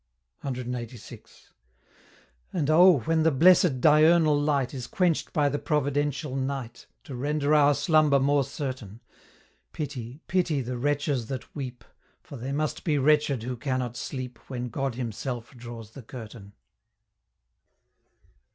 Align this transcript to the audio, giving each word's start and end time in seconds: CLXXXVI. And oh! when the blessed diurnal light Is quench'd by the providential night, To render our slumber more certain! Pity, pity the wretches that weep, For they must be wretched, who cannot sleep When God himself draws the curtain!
CLXXXVI. 0.43 1.51
And 2.51 2.71
oh! 2.71 3.01
when 3.01 3.21
the 3.21 3.29
blessed 3.29 3.79
diurnal 3.81 4.35
light 4.35 4.73
Is 4.73 4.87
quench'd 4.87 5.31
by 5.31 5.47
the 5.47 5.59
providential 5.59 6.35
night, 6.35 6.87
To 7.03 7.13
render 7.13 7.53
our 7.53 7.75
slumber 7.75 8.19
more 8.19 8.43
certain! 8.43 8.99
Pity, 9.73 10.19
pity 10.25 10.61
the 10.61 10.79
wretches 10.79 11.27
that 11.27 11.53
weep, 11.55 11.83
For 12.23 12.35
they 12.35 12.51
must 12.51 12.83
be 12.83 12.97
wretched, 12.97 13.43
who 13.43 13.55
cannot 13.55 13.95
sleep 13.95 14.39
When 14.49 14.69
God 14.69 14.95
himself 14.95 15.55
draws 15.55 15.91
the 15.91 16.01
curtain! 16.01 16.53